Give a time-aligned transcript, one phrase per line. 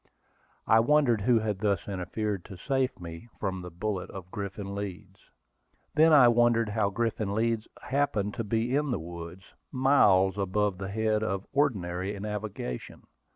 [0.65, 5.19] I wondered who had thus interfered to save me from the bullet of Griffin Leeds.
[5.93, 10.89] Then I wondered how Griffin Leeds happened to be in the woods, miles above the
[10.89, 13.03] head of ordinary navigation.